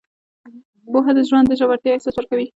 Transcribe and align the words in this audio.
پوهه 0.91 1.11
د 1.17 1.19
ژوند 1.29 1.45
د 1.49 1.53
ژورتیا 1.59 1.91
احساس 1.93 2.15
ورکوي. 2.17 2.47